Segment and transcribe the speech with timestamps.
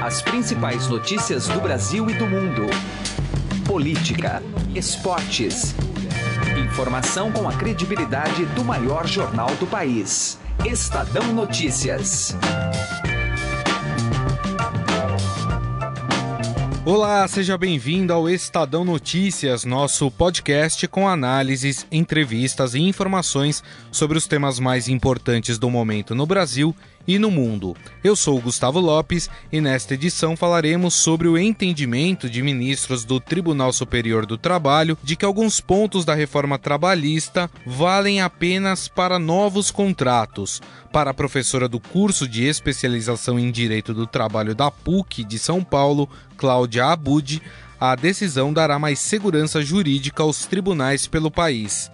[0.00, 2.62] As principais notícias do Brasil e do mundo.
[3.66, 4.42] Política,
[4.74, 5.74] esportes.
[6.58, 10.38] Informação com a credibilidade do maior jornal do país.
[10.64, 12.34] Estadão Notícias.
[16.82, 23.62] Olá, seja bem-vindo ao Estadão Notícias, nosso podcast com análises, entrevistas e informações
[23.92, 26.74] sobre os temas mais importantes do momento no Brasil
[27.14, 27.76] e no mundo.
[28.04, 33.72] Eu sou Gustavo Lopes e nesta edição falaremos sobre o entendimento de ministros do Tribunal
[33.72, 40.62] Superior do Trabalho de que alguns pontos da reforma trabalhista valem apenas para novos contratos.
[40.92, 45.64] Para a professora do curso de especialização em Direito do Trabalho da PUC de São
[45.64, 47.42] Paulo, Cláudia Abud,
[47.80, 51.90] a decisão dará mais segurança jurídica aos tribunais pelo país.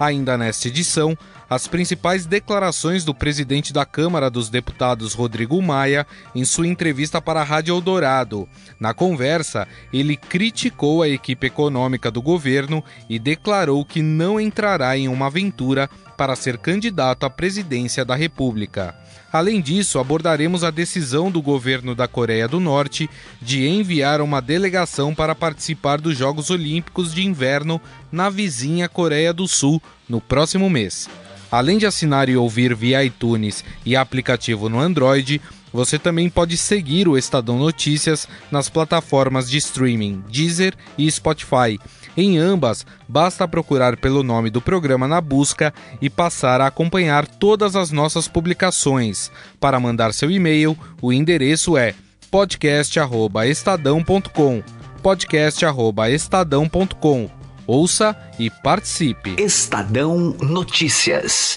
[0.00, 1.16] Ainda nesta edição,
[1.48, 7.40] as principais declarações do presidente da Câmara dos Deputados, Rodrigo Maia, em sua entrevista para
[7.40, 8.48] a Rádio Eldorado.
[8.80, 15.08] Na conversa, ele criticou a equipe econômica do governo e declarou que não entrará em
[15.08, 18.94] uma aventura para ser candidato à presidência da República.
[19.34, 23.10] Além disso, abordaremos a decisão do governo da Coreia do Norte
[23.42, 27.80] de enviar uma delegação para participar dos Jogos Olímpicos de Inverno
[28.12, 31.08] na vizinha Coreia do Sul no próximo mês.
[31.54, 35.40] Além de assinar e ouvir via iTunes e aplicativo no Android,
[35.72, 41.78] você também pode seguir o Estadão Notícias nas plataformas de streaming Deezer e Spotify.
[42.16, 47.76] Em ambas, basta procurar pelo nome do programa na busca e passar a acompanhar todas
[47.76, 49.30] as nossas publicações.
[49.60, 51.94] Para mandar seu e-mail, o endereço é
[52.32, 54.60] podcast@estadão.com.
[55.00, 59.36] podcast@estadão.com Ouça e participe.
[59.42, 61.56] Estadão Notícias.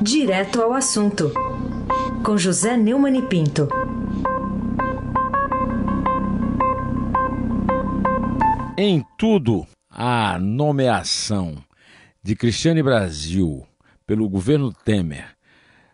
[0.00, 1.30] Direto ao assunto.
[2.24, 3.68] Com José Neumann e Pinto.
[8.78, 11.62] Em tudo, a nomeação
[12.22, 13.66] de Cristiane Brasil
[14.06, 15.36] pelo governo Temer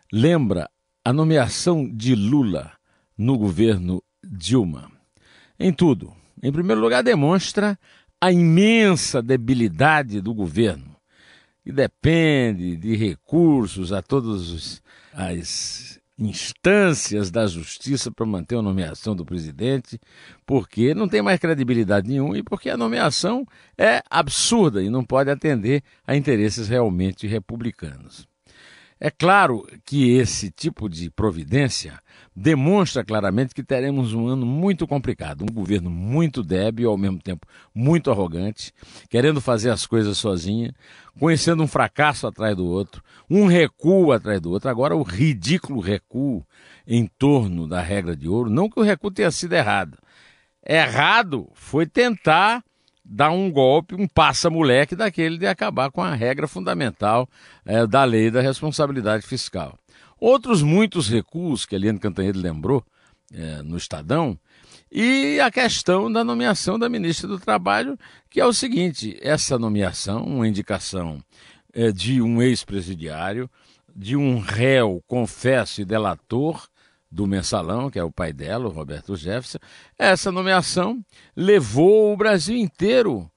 [0.09, 0.69] lembra
[1.03, 2.71] a nomeação de Lula
[3.17, 4.89] no governo Dilma.
[5.59, 7.77] Em tudo, em primeiro lugar, demonstra
[8.19, 10.95] a imensa debilidade do governo,
[11.63, 14.81] que depende de recursos a todas
[15.13, 19.99] as instâncias da justiça para manter a nomeação do presidente,
[20.45, 23.45] porque não tem mais credibilidade nenhuma e porque a nomeação
[23.77, 28.26] é absurda e não pode atender a interesses realmente republicanos.
[28.99, 31.99] É claro que esse tipo de providência
[32.35, 37.45] demonstra claramente que teremos um ano muito complicado, um governo muito débil ao mesmo tempo
[37.73, 38.73] muito arrogante,
[39.07, 40.73] querendo fazer as coisas sozinha,
[41.19, 44.69] conhecendo um fracasso atrás do outro, um recuo atrás do outro.
[44.69, 46.43] Agora o ridículo recuo
[46.87, 49.97] em torno da regra de ouro, não que o recuo tenha sido errado.
[50.65, 52.63] Errado foi tentar
[53.09, 57.29] dar um golpe, um passa-moleque daquele de acabar com a regra fundamental
[57.65, 59.77] é, da lei da responsabilidade fiscal.
[60.19, 62.83] Outros muitos recuos que a Eliane Cantanhede lembrou
[63.33, 64.37] é, no Estadão,
[64.91, 70.23] e a questão da nomeação da ministra do Trabalho, que é o seguinte: essa nomeação,
[70.23, 71.21] uma indicação
[71.73, 73.49] é, de um ex-presidiário,
[73.93, 76.67] de um réu, confesso e delator,
[77.09, 79.59] do mensalão, que é o pai dela, o Roberto Jefferson,
[79.97, 81.03] essa nomeação
[81.35, 83.31] levou o Brasil inteiro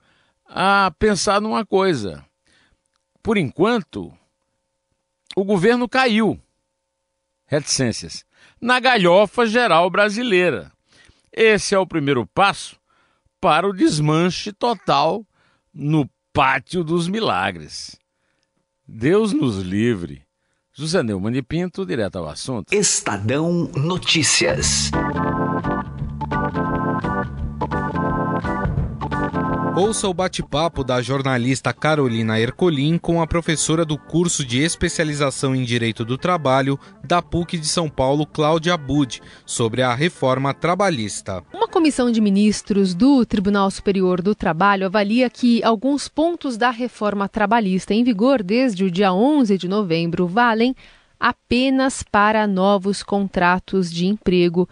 [0.45, 2.25] a pensar numa coisa.
[3.23, 4.13] Por enquanto,
[5.37, 6.41] o governo caiu,
[7.47, 8.25] reticências,
[8.61, 10.73] na galhofa geral brasileira.
[11.33, 12.77] Esse é o primeiro passo
[13.41, 15.25] para o desmanche total
[15.73, 17.99] no pátio dos milagres.
[18.87, 20.27] Deus nos livre
[20.81, 22.73] José Neumann e Pinto, direto ao assunto.
[22.73, 24.91] Estadão Notícias.
[29.77, 35.63] Ouça o bate-papo da jornalista Carolina Ercolim com a professora do curso de especialização em
[35.63, 41.43] Direito do Trabalho da PUC de São Paulo, Cláudia Bud, sobre a reforma trabalhista.
[41.55, 47.28] Uma comissão de ministros do Tribunal Superior do Trabalho avalia que alguns pontos da reforma
[47.28, 50.75] trabalhista em vigor desde o dia 11 de novembro valem
[51.21, 54.66] apenas para novos contratos de emprego.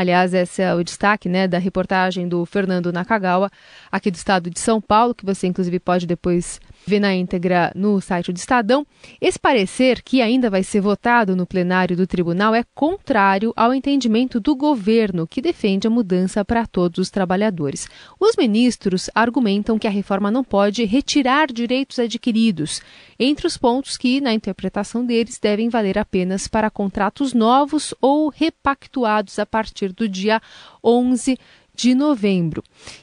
[0.00, 3.50] Aliás, esse é o destaque né, da reportagem do Fernando Nakagawa,
[3.92, 8.00] aqui do estado de São Paulo, que você inclusive pode depois ver na íntegra no
[8.00, 8.86] site do Estadão.
[9.20, 14.40] Esse parecer, que ainda vai ser votado no plenário do tribunal, é contrário ao entendimento
[14.40, 17.86] do governo, que defende a mudança para todos os trabalhadores.
[18.18, 22.80] Os ministros argumentam que a reforma não pode retirar direitos adquiridos,
[23.18, 29.38] entre os pontos que, na interpretação deles, devem valer apenas para contratos novos ou repactuados
[29.38, 30.40] a partir do dia
[30.84, 31.38] 11
[31.74, 32.62] de novembro.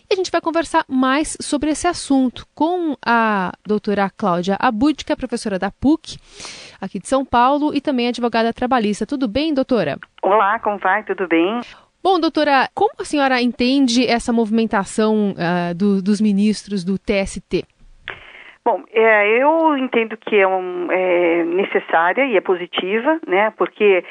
[0.10, 5.12] E a gente vai conversar mais sobre esse assunto com a doutora Cláudia Abud, que
[5.12, 6.18] é professora da PUC,
[6.80, 9.06] aqui de São Paulo, e também advogada trabalhista.
[9.06, 9.98] Tudo bem, doutora?
[10.22, 11.04] Olá, como vai?
[11.04, 11.62] Tudo bem?
[12.04, 17.66] Bom, doutora, como a senhora entende essa movimentação uh, do, dos ministros do TST?
[18.64, 23.52] Bom, é, eu entendo que é, um, é, necessária e é positiva, né?
[23.58, 24.04] Porque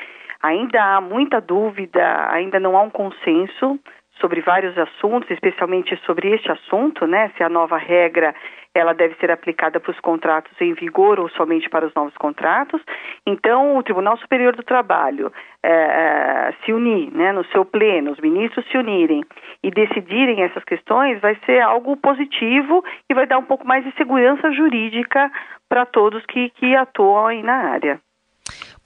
[0.47, 3.79] ainda há muita dúvida, ainda não há um consenso
[4.21, 7.31] sobre vários assuntos, especialmente sobre este assunto, né?
[7.37, 8.35] Se a nova regra
[8.75, 12.81] ela deve ser aplicada para os contratos em vigor ou somente para os novos contratos.
[13.27, 15.33] Então, o Tribunal Superior do Trabalho
[15.63, 19.25] é, se unir, né, no seu pleno, os ministros se unirem
[19.63, 23.93] e decidirem essas questões, vai ser algo positivo e vai dar um pouco mais de
[23.97, 25.31] segurança jurídica
[25.69, 27.99] para todos que, que atuam aí na área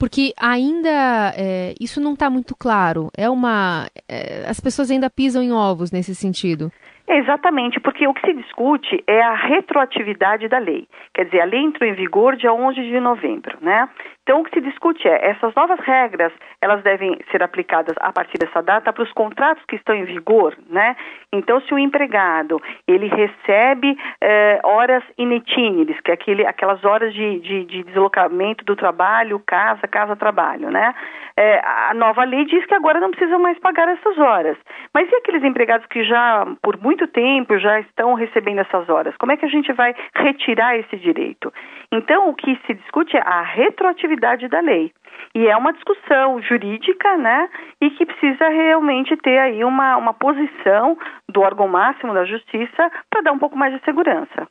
[0.01, 3.11] porque ainda é, isso não está muito claro.
[3.15, 6.71] É uma, é, as pessoas ainda pisam em ovos nesse sentido.
[7.07, 10.87] Exatamente, porque o que se discute é a retroatividade da lei.
[11.13, 13.89] Quer dizer, a lei entrou em vigor dia 11 de novembro, né?
[14.23, 16.31] Então, o que se discute é, essas novas regras,
[16.61, 20.55] elas devem ser aplicadas a partir dessa data para os contratos que estão em vigor,
[20.69, 20.95] né?
[21.33, 27.39] Então, se o empregado, ele recebe eh, horas inetíneres, que é aquele, aquelas horas de,
[27.39, 30.93] de, de deslocamento do trabalho, casa, casa, trabalho, né?
[31.37, 34.57] É, a nova lei diz que agora não precisam mais pagar essas horas.
[34.93, 39.15] Mas e aqueles empregados que já, por muito tempo, já estão recebendo essas horas?
[39.17, 41.51] Como é que a gente vai retirar esse direito?
[41.91, 44.91] Então, o que se discute é a retroatividade da lei.
[45.35, 47.49] E é uma discussão jurídica, né?
[47.81, 50.97] E que precisa realmente ter aí uma, uma posição
[51.29, 54.47] do órgão máximo da justiça para dar um pouco mais de segurança.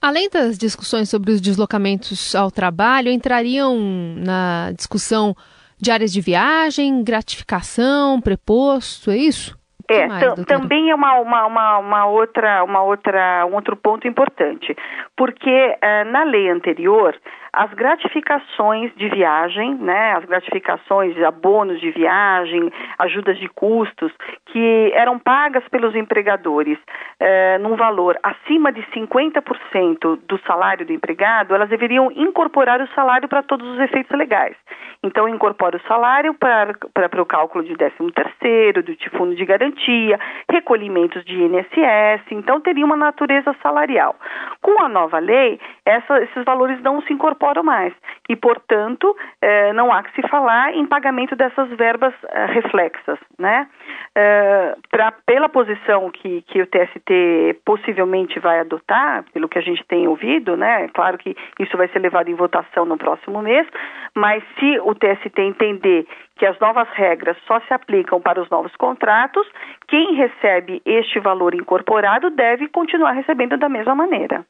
[0.00, 3.76] Além das discussões sobre os deslocamentos ao trabalho, entrariam
[4.16, 5.34] na discussão
[5.78, 9.55] de áreas de viagem, gratificação, preposto, é isso?
[9.88, 14.76] É, mais, também é uma, uma, uma, uma, outra, uma outra, um outro ponto importante,
[15.16, 17.14] porque uh, na lei anterior
[17.56, 24.12] as gratificações de viagem, né, as gratificações, abonos de viagem, ajudas de custos,
[24.44, 26.78] que eram pagas pelos empregadores
[27.18, 33.26] eh, num valor acima de 50% do salário do empregado, elas deveriam incorporar o salário
[33.26, 34.54] para todos os efeitos legais.
[35.02, 40.20] Então, incorpora o salário para, o cálculo de 13 terceiro, do fundo de garantia,
[40.50, 44.14] recolhimentos de INSS, então teria uma natureza salarial.
[44.60, 47.92] Com a nova lei, essa, esses valores não se incorporam incorporam mais.
[48.28, 53.18] E, portanto, eh, não há que se falar em pagamento dessas verbas eh, reflexas.
[53.38, 53.68] Né?
[54.14, 59.84] Eh, pra, pela posição que, que o TST possivelmente vai adotar, pelo que a gente
[59.86, 60.84] tem ouvido, né?
[60.84, 63.66] é claro que isso vai ser levado em votação no próximo mês,
[64.14, 66.06] mas se o TST entender
[66.36, 69.46] que as novas regras só se aplicam para os novos contratos,
[69.88, 74.44] quem recebe este valor incorporado deve continuar recebendo da mesma maneira.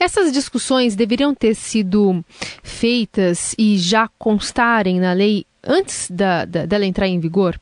[0.00, 2.24] Essas discussões deveriam ter sido
[2.62, 7.54] feitas e já constarem na lei antes da, da, dela entrar em vigor?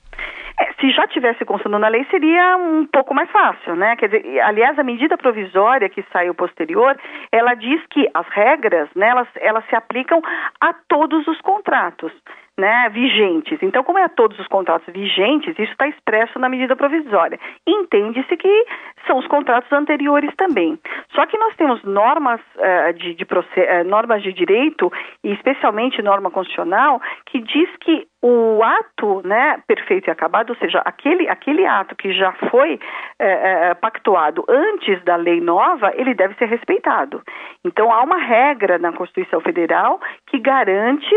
[0.59, 3.97] É, se já tivesse constando na lei, seria um pouco mais fácil, né?
[3.97, 6.97] Quer dizer, aliás, a medida provisória que saiu posterior,
[7.31, 10.21] ela diz que as regras, né, elas, elas se aplicam
[10.61, 12.13] a todos os contratos
[12.59, 13.59] né, vigentes.
[13.63, 17.39] Então, como é a todos os contratos vigentes, isso está expresso na medida provisória.
[17.67, 18.67] Entende-se que
[19.07, 20.79] são os contratos anteriores também.
[21.15, 24.91] Só que nós temos normas, uh, de, de uh, normas de direito,
[25.23, 30.81] e especialmente norma constitucional, que diz que o ato né, perfeito e acabado, ou seja,
[30.85, 32.79] aquele, aquele ato que já foi
[33.19, 37.21] é, pactuado antes da lei nova, ele deve ser respeitado.
[37.65, 41.13] Então, há uma regra na Constituição Federal que garante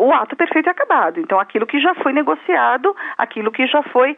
[0.00, 1.20] o ato perfeito e acabado.
[1.20, 4.16] Então, aquilo que já foi negociado, aquilo que já foi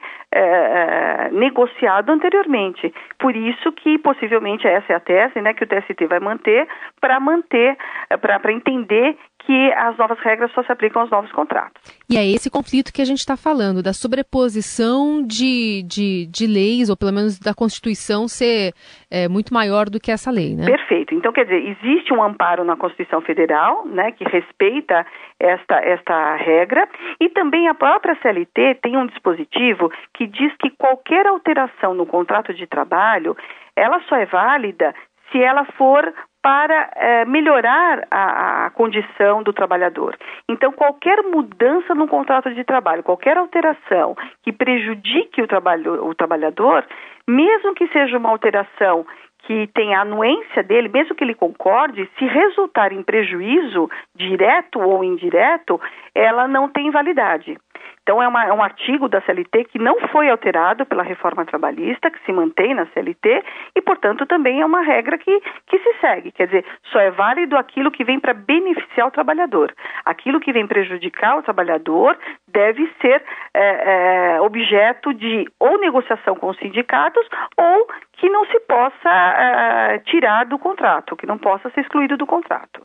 [1.33, 2.93] negociado anteriormente.
[3.19, 6.69] Por isso que, possivelmente, essa é a tese né, que o TST vai manter
[7.01, 7.77] para manter,
[8.21, 9.17] para entender
[9.47, 11.83] que as novas regras só se aplicam aos novos contratos.
[12.09, 16.91] E é esse conflito que a gente está falando, da sobreposição de, de, de, leis,
[16.91, 18.73] ou pelo menos da Constituição ser
[19.11, 20.67] é, muito maior do que essa lei, né?
[20.67, 21.15] Perfeito.
[21.15, 25.07] Então, quer dizer, existe um amparo na Constituição Federal, né, que respeita
[25.39, 26.89] esta, esta regra,
[27.21, 32.53] e também a própria CLT tem um dispositivo que diz que qualquer alteração no contrato
[32.53, 33.37] de trabalho,
[33.75, 34.95] ela só é válida
[35.31, 40.17] se ela for para é, melhorar a, a, condição do trabalhador.
[40.49, 46.85] Então, qualquer mudança no contrato de trabalho, qualquer alteração que prejudique o, trabalho, o trabalhador,
[47.29, 49.05] mesmo que seja uma alteração
[49.47, 55.81] que tenha anuência dele, mesmo que ele concorde, se resultar em prejuízo direto ou indireto,
[56.15, 57.59] ela não tem validade.
[58.03, 62.11] Então, é, uma, é, um artigo da CLT que não foi alterado pela reforma trabalhista,
[62.11, 63.45] que se mantém na CLT,
[63.77, 66.33] e, portanto, também é uma regra que, que se segue.
[66.33, 69.73] Quer dizer, só é válido aquilo que vem para beneficiar o trabalhador.
[70.05, 73.23] Aquilo que vem prejudicar o trabalhador deve ser
[73.55, 77.27] é, é, objeto de ou negociação com os sindicatos
[77.57, 82.27] ou que não se possa é, tirar do contrato, que não possa ser excluído do
[82.27, 82.83] contrato.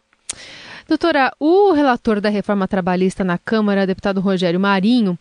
[0.87, 5.17] Doutora, o relator da reforma trabalhista na Câmara, deputado Rogério Marinho,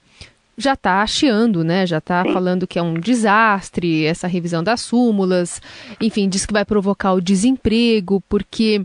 [0.56, 1.86] já está chiando, né?
[1.86, 5.60] Já está falando que é um desastre essa revisão das súmulas.
[6.00, 8.84] Enfim, diz que vai provocar o desemprego, porque,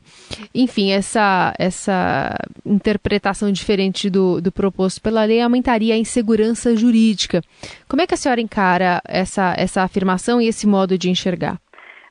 [0.56, 7.44] enfim, essa, essa interpretação diferente do, do proposto pela lei aumentaria a insegurança jurídica.
[7.88, 11.60] Como é que a senhora encara essa, essa afirmação e esse modo de enxergar?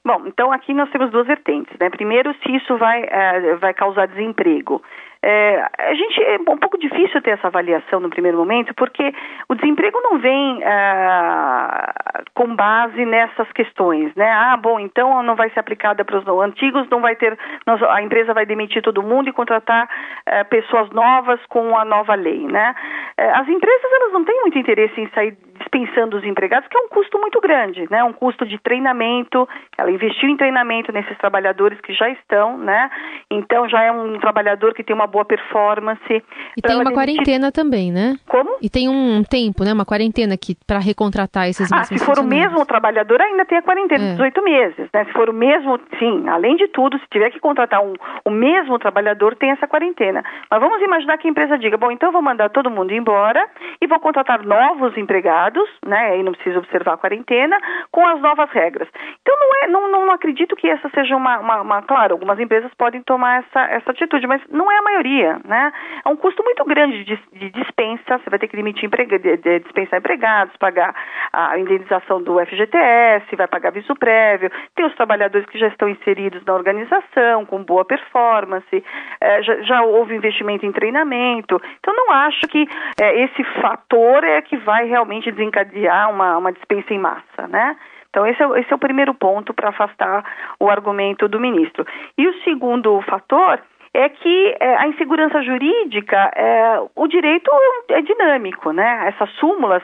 [0.09, 1.77] Bom, então aqui nós temos duas vertentes.
[1.79, 1.91] Né?
[1.91, 4.81] Primeiro, se isso vai, uh, vai causar desemprego.
[5.21, 9.12] É, a gente é um pouco difícil ter essa avaliação no primeiro momento, porque
[9.49, 11.93] o desemprego não vem ah,
[12.35, 14.31] com base nessas questões, né?
[14.31, 17.37] Ah, bom, então não vai ser aplicada para os antigos, não vai ter,
[17.67, 19.91] a empresa vai demitir todo mundo e contratar
[20.25, 22.75] eh, pessoas novas com a nova lei, né?
[23.17, 25.37] As empresas elas não têm muito interesse em sair
[25.69, 28.03] dispensando os empregados, que é um custo muito grande, né?
[28.03, 32.91] Um custo de treinamento, ela investiu em treinamento nesses trabalhadores que já estão, né?
[33.31, 36.23] Então já é um trabalhador que tem uma boa performance.
[36.57, 38.17] E tem uma quarentena também, né?
[38.27, 38.57] Como?
[38.63, 39.73] E tem um tempo, né?
[39.73, 43.63] Uma quarentena que para recontratar esses Ah, se for o mesmo trabalhador, ainda tem a
[43.63, 44.13] quarentena de é.
[44.13, 45.05] 18 meses, né?
[45.05, 47.95] Se for o mesmo, sim, além de tudo, se tiver que contratar um,
[48.25, 50.25] o mesmo trabalhador, tem essa quarentena.
[50.51, 53.47] Mas vamos imaginar que a empresa diga, bom, então eu vou mandar todo mundo embora
[53.81, 56.12] e vou contratar novos empregados, né?
[56.12, 57.59] Aí não precisa observar a quarentena,
[57.91, 58.88] com as novas regras.
[59.23, 62.73] Então não é, não, não acredito que essa seja uma, uma, uma claro, algumas empresas
[62.75, 65.73] podem tomar essa, essa atitude, mas não é a maioria, né?
[66.05, 69.37] É um custo muito grande de, de dispensa, você vai ter que demitir emprega, de,
[69.37, 70.95] de dispensar empregados, pagar
[71.33, 76.45] a indenização do FGTS, vai pagar visto prévio, tem os trabalhadores que já estão inseridos
[76.45, 78.85] na organização, com boa performance,
[79.21, 82.67] é, já, já, houve investimento em treinamento, então não acho que
[83.00, 87.76] é, esse fator é que vai realmente desencadear uma, uma dispensa em massa, né?
[88.11, 90.25] Então, esse é, esse é o primeiro ponto para afastar
[90.59, 91.87] o argumento do ministro.
[92.17, 93.61] E o segundo fator
[93.93, 97.50] é que é, a insegurança jurídica, é, o direito
[97.90, 99.09] é dinâmico, né?
[99.09, 99.83] Essas súmulas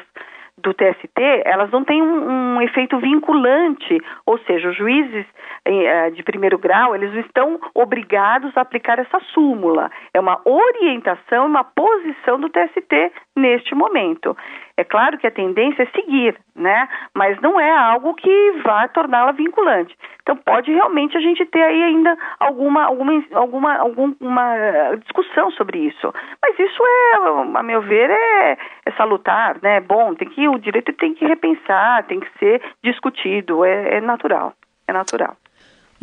[0.57, 5.27] do TST, elas não têm um, um efeito vinculante, ou seja, os juízes
[5.65, 9.91] eh, de primeiro grau, eles estão obrigados a aplicar essa súmula.
[10.13, 14.37] É uma orientação, uma posição do TST neste momento.
[14.77, 16.89] É claro que a tendência é seguir, né?
[17.15, 19.97] Mas não é algo que vá torná-la vinculante.
[20.23, 26.13] Então pode realmente a gente ter aí ainda alguma, alguma, alguma, alguma discussão sobre isso.
[26.43, 29.81] Mas isso é, a meu ver, é, é salutar, né?
[29.81, 34.55] Bom, tem que o direito tem que repensar, tem que ser discutido, é, é natural,
[34.89, 35.37] é natural.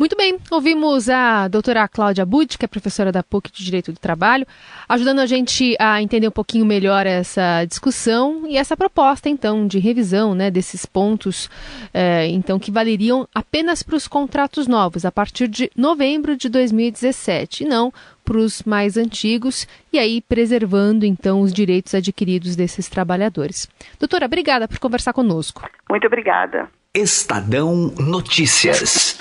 [0.02, 4.00] Muito bem, ouvimos a doutora Cláudia Bud, que é professora da PUC de Direito do
[4.00, 4.44] Trabalho,
[4.88, 9.78] ajudando a gente a entender um pouquinho melhor essa discussão e essa proposta, então, de
[9.78, 11.48] revisão né, desses pontos,
[11.94, 17.62] é, então, que valeriam apenas para os contratos novos, a partir de novembro de 2017,
[17.62, 17.92] e não
[18.24, 23.68] para os mais antigos, e aí preservando, então, os direitos adquiridos desses trabalhadores.
[24.00, 25.62] Doutora, obrigada por conversar conosco.
[25.88, 26.68] Muito obrigada.
[26.92, 29.16] Estadão Notícias.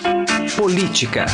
[0.58, 1.26] Política.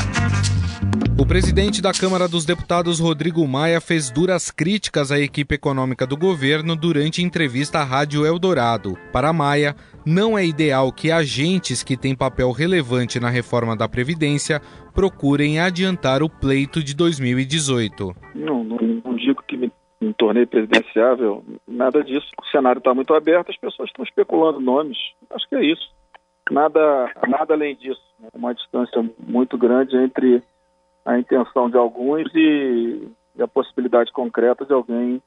[1.20, 6.16] O presidente da Câmara dos Deputados, Rodrigo Maia, fez duras críticas à equipe econômica do
[6.16, 8.96] governo durante entrevista à Rádio Eldorado.
[9.12, 14.62] Para Maia, não é ideal que agentes que têm papel relevante na reforma da Previdência
[14.94, 18.16] procurem adiantar o pleito de 2018.
[18.36, 22.28] Não, não, não digo que me, me tornei presidenciável, nada disso.
[22.40, 24.98] O cenário está muito aberto, as pessoas estão especulando nomes.
[25.32, 25.98] Acho que é isso
[26.52, 28.02] nada, nada além disso.
[28.34, 30.44] Uma distância muito grande entre
[31.06, 35.22] a intenção de alguns e, e a possibilidade concreta de alguém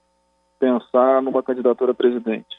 [0.58, 2.58] pensar numa candidatura a presidente.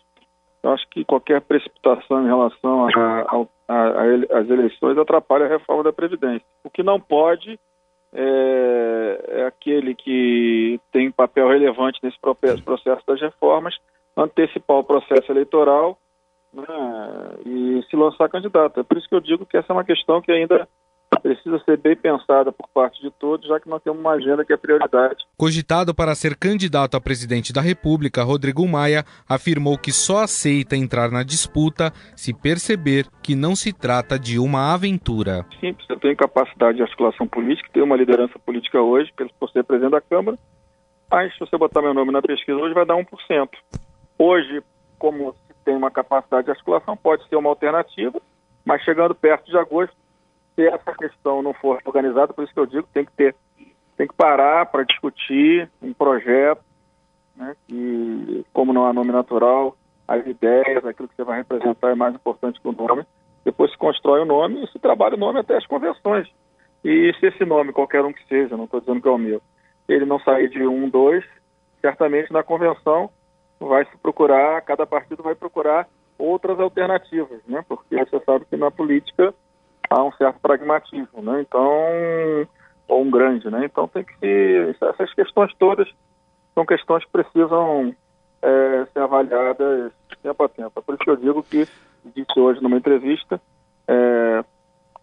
[0.64, 6.46] Eu acho que qualquer precipitação em relação às eleições atrapalha a reforma da Previdência.
[6.64, 7.60] O que não pode
[8.14, 13.76] é, é, aquele que tem papel relevante nesse processo das reformas
[14.18, 15.98] antecipar o processo eleitoral
[16.53, 16.65] né,
[17.46, 18.79] e se lançar candidato.
[18.79, 20.67] É por isso que eu digo que essa é uma questão que ainda
[21.22, 24.53] precisa ser bem pensada por parte de todos, já que nós temos uma agenda que
[24.53, 25.24] é prioridade.
[25.38, 31.12] Cogitado para ser candidato a presidente da República, Rodrigo Maia afirmou que só aceita entrar
[31.12, 35.46] na disputa se perceber que não se trata de uma aventura.
[35.60, 39.91] Simples, eu tenho capacidade de articulação política, tenho uma liderança política hoje, por ser presidente
[39.91, 40.38] da Câmara,
[41.10, 43.05] mas se você botar meu nome na pesquisa hoje vai dar 1%.
[44.17, 44.63] Hoje,
[44.98, 48.22] como tem uma capacidade de articulação, pode ser uma alternativa,
[48.65, 49.96] mas chegando perto de agosto,
[50.56, 53.36] se essa questão não for organizada, por isso que eu digo, tem que ter,
[53.98, 56.62] tem que parar para discutir um projeto,
[57.36, 59.75] né, que como não há nome natural,
[60.08, 63.06] as ideias, aquilo que você vai representar é mais importante que o nome.
[63.46, 66.27] Depois se constrói o nome e se trabalha o nome até as convenções.
[66.84, 69.41] E se esse nome, qualquer um que seja, não estou dizendo que é o meu,
[69.88, 71.24] ele não sair de um, dois,
[71.80, 73.10] certamente na convenção
[73.68, 75.88] vai se procurar, cada partido vai procurar
[76.18, 77.63] outras alternativas, né?
[77.68, 79.34] Porque você sabe que na política
[79.89, 81.41] há um certo pragmatismo, né?
[81.41, 81.68] Então,
[82.88, 83.65] ou um grande, né?
[83.65, 85.88] Então tem que se, essas questões todas
[86.53, 87.96] são questões que precisam
[88.41, 89.91] é, ser avaliadas
[90.22, 90.72] tempo a tempo.
[90.75, 91.68] É por isso que eu digo que
[92.15, 93.41] disse hoje numa entrevista,
[93.88, 94.44] é,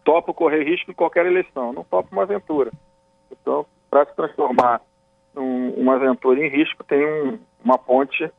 [0.04, 2.70] topo correr risco em qualquer eleição, não topo uma aventura.
[3.30, 4.80] Então, para se transformar
[5.36, 8.30] um, uma aventura em risco, tem um, uma ponte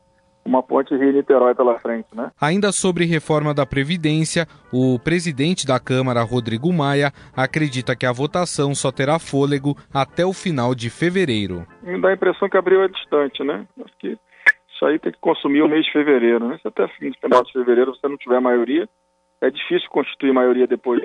[0.50, 2.30] uma ponte Rio-Niterói pela frente, né?
[2.40, 8.74] Ainda sobre reforma da Previdência, o presidente da Câmara, Rodrigo Maia, acredita que a votação
[8.74, 11.64] só terá fôlego até o final de fevereiro.
[11.82, 13.64] Me dá a impressão que abril é distante, né?
[13.84, 14.18] Acho que
[14.74, 16.58] isso aí tem que consumir o mês de fevereiro, né?
[16.60, 18.88] Se até final de fevereiro você não tiver maioria,
[19.40, 21.00] é difícil constituir maioria depois,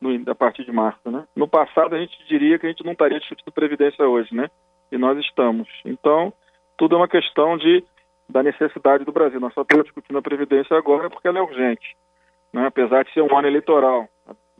[0.00, 1.24] no, a partir de março, né?
[1.34, 4.48] No passado a gente diria que a gente não estaria discutindo Previdência hoje, né?
[4.92, 5.68] E nós estamos.
[5.84, 6.32] Então,
[6.78, 7.82] tudo é uma questão de
[8.28, 9.40] da necessidade do Brasil.
[9.40, 11.96] Nós só estamos discutindo a Previdência agora porque ela é urgente,
[12.52, 12.66] né?
[12.66, 14.08] apesar de ser um ano eleitoral.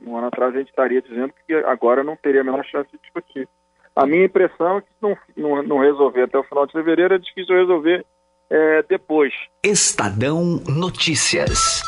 [0.05, 2.99] Um ano atrás a gente estaria dizendo que agora não teria a menor chance de
[2.99, 3.49] discutir.
[3.97, 7.15] A minha impressão é que se não, não, não resolver até o final de fevereiro,
[7.15, 8.05] é difícil resolver
[8.51, 9.33] é, depois.
[9.63, 11.83] Estadão Notícias.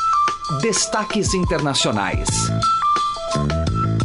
[0.61, 2.27] Destaques internacionais.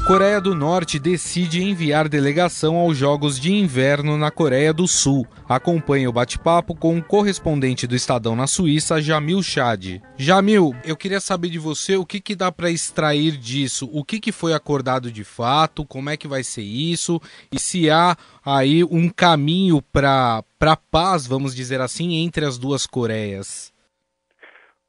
[0.05, 5.25] Coreia do Norte decide enviar delegação aos Jogos de Inverno na Coreia do Sul.
[5.49, 10.03] Acompanhe o bate-papo com o correspondente do Estadão na Suíça, Jamil Chad.
[10.19, 14.19] Jamil, eu queria saber de você o que, que dá para extrair disso, o que,
[14.19, 17.21] que foi acordado de fato, como é que vai ser isso
[17.53, 20.43] e se há aí um caminho para
[20.91, 23.73] paz, vamos dizer assim, entre as duas Coreias.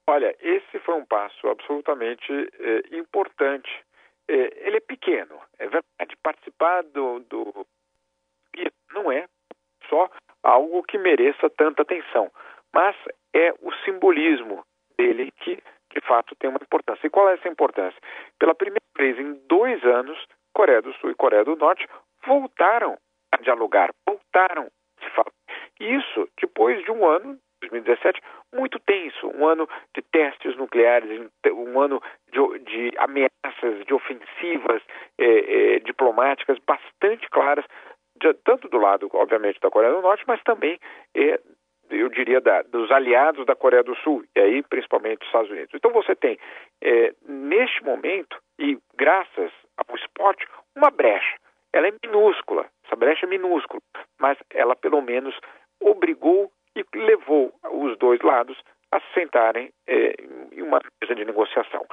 [0.08, 3.70] Olha, esse foi um passo absolutamente eh, importante
[4.36, 6.16] ele é pequeno, é verdade.
[6.22, 7.66] Participar do, do
[8.94, 9.28] não é
[9.90, 10.10] só
[10.42, 12.32] algo que mereça tanta atenção,
[12.74, 12.96] mas
[13.34, 14.64] é o simbolismo
[14.98, 17.06] dele que, de fato, tem uma importância.
[17.06, 18.00] E qual é essa importância?
[18.40, 20.18] Pela primeira vez em dois anos,
[20.54, 21.88] Coreia do Sul e Coreia do Norte
[22.26, 22.98] voltaram
[23.32, 24.70] a dialogar, voltaram
[25.00, 25.32] se falar.
[25.80, 28.22] Isso depois de um ano 2017
[28.54, 34.82] muito tenso, um ano de testes nucleares, um ano de, de ameaças, de ofensivas
[35.18, 37.66] eh, eh, diplomáticas bastante claras,
[38.22, 40.80] de, tanto do lado, obviamente, da Coreia do Norte, mas também,
[41.16, 41.40] eh,
[41.90, 45.72] eu diria, da, dos aliados da Coreia do Sul, e aí principalmente dos Estados Unidos.
[45.74, 46.40] Então você tem,
[47.28, 51.38] neste momento, e graças ao esporte, uma brecha.
[51.74, 53.82] Ela é minúscula, essa brecha é minúscula,
[54.20, 55.36] mas ela pelo menos
[55.82, 58.58] obrigou e levou os dois lados
[58.92, 60.16] a se sentarem é,
[60.52, 61.86] em uma mesa de negociação.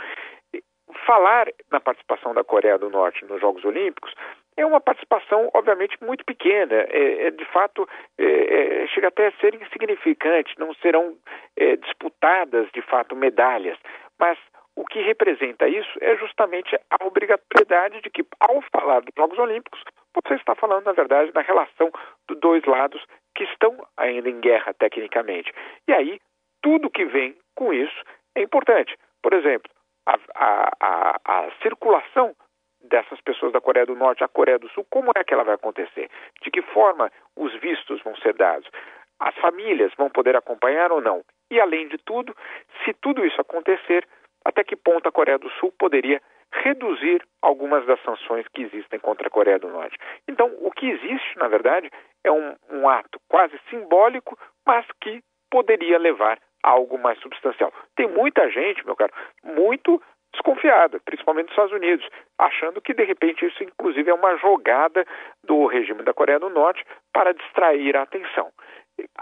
[1.06, 4.12] Falar na participação da Coreia do Norte nos Jogos Olímpicos
[4.56, 6.74] é uma participação, obviamente, muito pequena.
[6.88, 7.88] É, é de fato,
[8.18, 10.58] é, é chega até a ser insignificante.
[10.58, 11.16] Não serão
[11.56, 13.78] é, disputadas, de fato, medalhas.
[14.18, 14.38] Mas
[14.76, 19.82] o que representa isso é justamente a obrigatoriedade de que, ao falar dos Jogos Olímpicos,
[20.14, 21.90] você está falando, na verdade, da relação
[22.28, 23.02] dos dois lados
[23.34, 25.52] que estão ainda em guerra tecnicamente.
[25.88, 26.20] E aí,
[26.62, 28.02] tudo que vem com isso
[28.34, 28.96] é importante.
[29.22, 29.70] Por exemplo,
[30.06, 32.34] a, a, a, a circulação
[32.82, 35.54] dessas pessoas da Coreia do Norte à Coreia do Sul, como é que ela vai
[35.54, 36.10] acontecer?
[36.42, 38.68] De que forma os vistos vão ser dados?
[39.18, 41.22] As famílias vão poder acompanhar ou não?
[41.50, 42.34] E, além de tudo,
[42.84, 44.06] se tudo isso acontecer,
[44.44, 49.28] até que ponto a Coreia do Sul poderia reduzir algumas das sanções que existem contra
[49.28, 49.96] a Coreia do Norte.
[50.28, 51.90] Então, o que existe, na verdade,
[52.24, 57.72] é um, um ato quase simbólico, mas que poderia levar a algo mais substancial.
[57.96, 60.00] Tem muita gente, meu caro, muito
[60.32, 62.08] desconfiada, principalmente nos Estados Unidos,
[62.38, 65.04] achando que de repente isso inclusive é uma jogada
[65.42, 68.50] do regime da Coreia do Norte para distrair a atenção.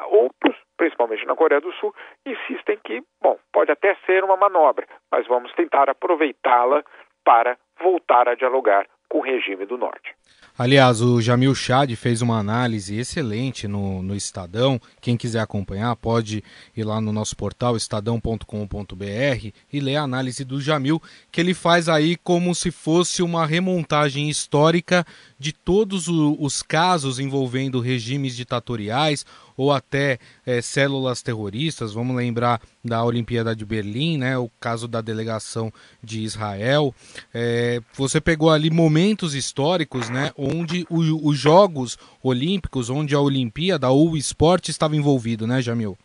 [0.07, 1.95] Outros, principalmente na Coreia do Sul,
[2.27, 6.85] insistem que, bom, pode até ser uma manobra, mas vamos tentar aproveitá-la
[7.29, 10.17] para voltar a dialogar com o regime do Norte.
[10.59, 14.81] Aliás, o Jamil Chad fez uma análise excelente no, no Estadão.
[15.01, 16.43] Quem quiser acompanhar pode
[16.77, 21.89] ir lá no nosso portal estadão.com.br e ler a análise do Jamil, que ele faz
[21.89, 25.07] aí como se fosse uma remontagem histórica
[25.39, 29.25] de todos os casos envolvendo regimes ditatoriais
[29.57, 31.93] ou até é, células terroristas.
[31.93, 36.95] Vamos lembrar da Olimpíada de Berlim, né, o caso da delegação de Israel.
[37.35, 43.89] É, você pegou ali momentos históricos, né, onde o, os Jogos Olímpicos, onde a Olimpíada
[43.89, 45.97] ou o esporte estava envolvido, né, Jamil?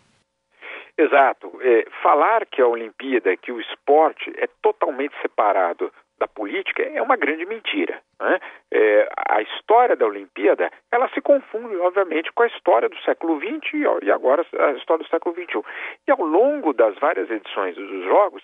[0.98, 1.52] Exato.
[1.62, 7.18] É, falar que a Olimpíada, que o esporte é totalmente separado da política é uma
[7.18, 8.00] grande mentira.
[8.20, 8.40] Né?
[8.72, 13.74] É, a história da Olimpíada ela se confunde, obviamente, com a história do século XX
[14.04, 15.62] e agora a história do século XXI.
[16.08, 18.44] E ao longo das várias edições dos Jogos,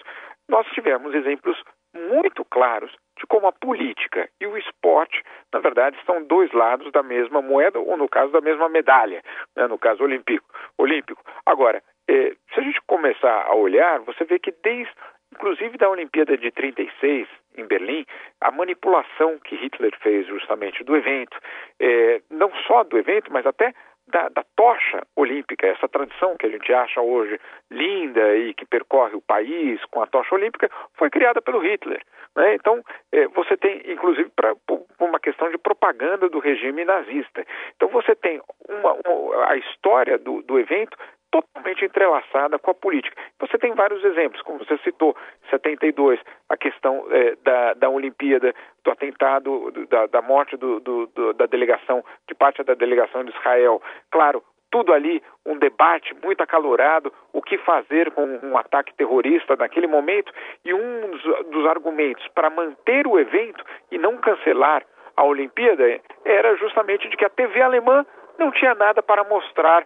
[0.50, 1.58] nós tivemos exemplos
[1.94, 5.22] muito claros de como a política e o esporte,
[5.54, 9.22] na verdade, são dois lados da mesma moeda, ou no caso da mesma medalha,
[9.56, 9.68] né?
[9.68, 10.48] no caso olímpico.
[10.78, 11.22] olímpico.
[11.46, 14.92] Agora, eh, se a gente começar a olhar, você vê que desde,
[15.34, 18.06] inclusive da Olimpíada de 36, em Berlim,
[18.42, 21.38] a manipulação que Hitler fez justamente do evento,
[21.80, 23.74] é, não só do evento, mas até
[24.10, 27.40] da, da, tocha olímpica, essa tradição que a gente acha hoje
[27.72, 32.02] linda e que percorre o país com a tocha olímpica, foi criada pelo Hitler.
[32.36, 32.56] Né?
[32.56, 34.54] Então, é, você tem, inclusive, para
[35.00, 37.46] uma questão de propaganda do regime nazista.
[37.76, 40.98] Então, você tem uma, uma, a história do, do evento
[41.32, 43.16] totalmente entrelaçada com a política.
[43.40, 45.16] Você tem vários exemplos, como você citou,
[45.50, 51.34] 72, a questão é, da, da Olimpíada, do atentado, do, da, da, morte do, do,
[51.34, 53.82] da delegação, de parte da delegação de Israel.
[54.12, 59.88] Claro, tudo ali um debate muito acalorado, o que fazer com um ataque terrorista naquele
[59.88, 60.32] momento,
[60.64, 64.84] e um dos, dos argumentos para manter o evento e não cancelar
[65.16, 65.84] a Olimpíada
[66.24, 68.06] era justamente de que a TV alemã
[68.38, 69.86] não tinha nada para mostrar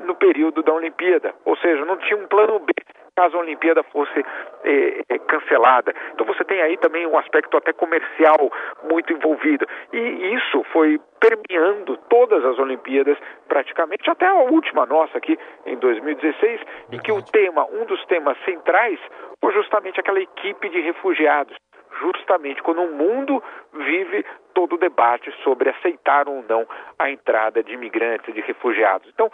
[0.00, 2.72] no período da Olimpíada, ou seja, não tinha um plano B
[3.14, 4.24] caso a Olimpíada fosse
[4.64, 5.94] eh, eh, cancelada.
[6.14, 8.50] Então você tem aí também um aspecto até comercial
[8.84, 9.66] muito envolvido.
[9.92, 16.60] E isso foi permeando todas as Olimpíadas, praticamente, até a última nossa aqui, em 2016,
[16.90, 18.98] em que o tema, um dos temas centrais,
[19.40, 21.56] foi justamente aquela equipe de refugiados
[22.00, 24.24] justamente quando o mundo vive
[24.54, 26.66] todo o debate sobre aceitar ou não
[26.98, 29.08] a entrada de imigrantes, de refugiados.
[29.12, 29.30] Então,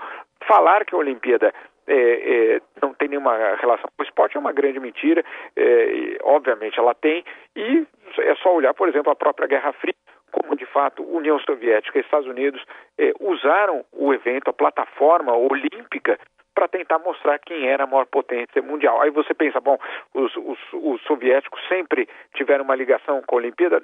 [0.46, 1.52] falar que a Olimpíada
[1.86, 5.24] é, é, não tem nenhuma relação com o esporte é uma grande mentira.
[5.56, 7.24] É, obviamente ela tem,
[7.56, 7.86] e
[8.18, 9.94] é só olhar, por exemplo, a própria Guerra Fria,
[10.30, 12.62] como de fato União Soviética e Estados Unidos
[12.98, 16.18] é, usaram o evento, a plataforma olímpica,
[16.58, 19.00] para tentar mostrar quem era a maior potência mundial.
[19.00, 19.78] Aí você pensa, bom,
[20.12, 23.80] os, os, os soviéticos sempre tiveram uma ligação com a Olimpíada?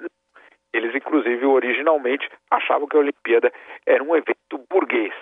[0.73, 3.49] Eles, inclusive, originalmente achavam que a Olimpíada
[3.85, 5.13] era um evento burguês,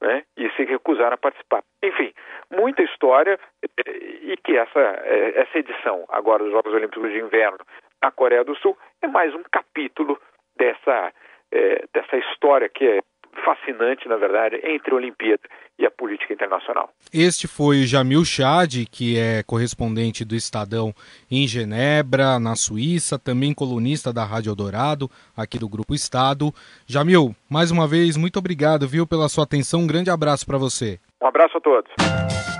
[0.00, 0.22] né?
[0.38, 1.62] E se recusaram a participar.
[1.82, 2.14] Enfim,
[2.50, 3.90] muita história eh,
[4.22, 7.58] e que essa, eh, essa edição agora dos Jogos Olímpicos de Inverno
[8.02, 10.18] na Coreia do Sul é mais um capítulo
[10.56, 11.12] dessa,
[11.52, 13.00] é, dessa história que é
[13.44, 15.42] fascinante, na verdade, entre a Olimpíada
[15.78, 16.90] e a política internacional.
[17.12, 20.94] Este foi Jamil Chad, que é correspondente do Estadão
[21.30, 26.52] em Genebra, na Suíça, também colunista da Rádio Eldorado, aqui do Grupo Estado.
[26.86, 29.80] Jamil, mais uma vez, muito obrigado, viu, pela sua atenção.
[29.80, 31.00] Um grande abraço para você.
[31.22, 32.51] Um abraço a todos.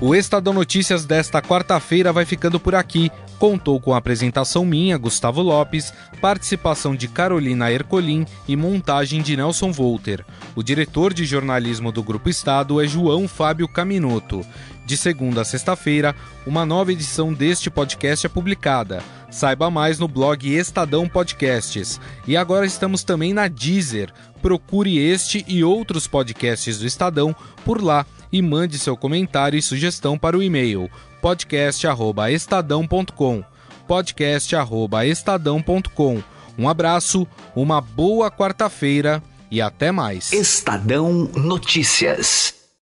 [0.00, 3.10] O Estadão Notícias desta quarta-feira vai ficando por aqui.
[3.38, 9.70] Contou com a apresentação minha, Gustavo Lopes, participação de Carolina Ercolim e montagem de Nelson
[9.70, 10.24] Volter.
[10.54, 14.44] O diretor de jornalismo do Grupo Estado é João Fábio Caminoto.
[14.84, 16.14] De segunda a sexta-feira,
[16.46, 19.02] uma nova edição deste podcast é publicada.
[19.30, 22.00] Saiba mais no blog Estadão Podcasts.
[22.26, 24.12] E agora estamos também na Deezer.
[24.42, 30.18] Procure este e outros podcasts do Estadão por lá e mande seu comentário e sugestão
[30.18, 30.90] para o e-mail
[31.22, 33.44] podcast@estadão.com.
[33.86, 36.22] podcast@estadão.com.
[36.58, 40.32] Um abraço, uma boa quarta-feira e até mais.
[40.32, 42.63] Estadão Notícias.